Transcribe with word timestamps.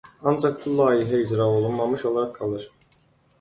Ancaq 0.29 0.55
bu 0.63 0.71
layihə 0.79 1.19
icra 1.25 1.47
olunmamış 1.59 2.07
olaraq 2.13 2.33
qalır. 2.41 2.67